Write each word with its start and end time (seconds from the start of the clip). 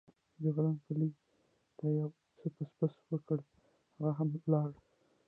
جګړن 0.43 0.75
پلي 0.85 1.09
ته 1.77 1.85
یو 1.97 2.07
څه 2.37 2.45
پسپسې 2.55 3.01
وکړې، 3.11 3.45
هغه 3.95 4.09
هم 4.17 4.29
ولاړ. 4.43 4.69